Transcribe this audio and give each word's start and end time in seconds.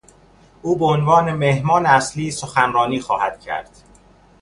او 0.61 0.75
به 0.75 0.85
عنوان 0.85 1.31
مهمان 1.33 1.85
اصلی 1.85 2.31
سخنرانی 2.31 2.99
خواهد 2.99 3.39
کرد. 3.39 3.69